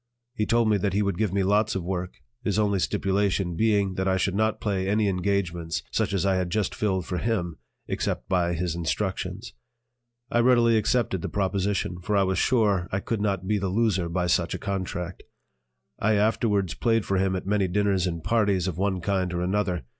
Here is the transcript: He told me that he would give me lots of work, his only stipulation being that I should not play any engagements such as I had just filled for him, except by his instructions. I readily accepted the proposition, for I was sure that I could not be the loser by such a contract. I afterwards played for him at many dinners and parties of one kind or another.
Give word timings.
He 0.33 0.47
told 0.47 0.67
me 0.67 0.77
that 0.77 0.93
he 0.93 1.03
would 1.03 1.19
give 1.19 1.31
me 1.31 1.43
lots 1.43 1.75
of 1.75 1.83
work, 1.83 2.15
his 2.43 2.57
only 2.57 2.79
stipulation 2.79 3.55
being 3.55 3.93
that 3.93 4.07
I 4.07 4.17
should 4.17 4.33
not 4.33 4.59
play 4.59 4.89
any 4.89 5.07
engagements 5.07 5.83
such 5.91 6.11
as 6.11 6.25
I 6.25 6.37
had 6.37 6.49
just 6.49 6.73
filled 6.73 7.05
for 7.05 7.19
him, 7.19 7.57
except 7.87 8.27
by 8.27 8.55
his 8.55 8.73
instructions. 8.73 9.53
I 10.31 10.39
readily 10.39 10.75
accepted 10.75 11.21
the 11.21 11.29
proposition, 11.29 11.99
for 12.01 12.17
I 12.17 12.23
was 12.23 12.39
sure 12.39 12.87
that 12.89 12.97
I 12.97 12.99
could 12.99 13.21
not 13.21 13.45
be 13.45 13.59
the 13.59 13.69
loser 13.69 14.09
by 14.09 14.25
such 14.25 14.55
a 14.55 14.57
contract. 14.57 15.21
I 15.99 16.15
afterwards 16.15 16.73
played 16.73 17.05
for 17.05 17.17
him 17.17 17.35
at 17.35 17.45
many 17.45 17.67
dinners 17.67 18.07
and 18.07 18.23
parties 18.23 18.67
of 18.67 18.79
one 18.79 19.01
kind 19.01 19.31
or 19.31 19.43
another. 19.43 19.83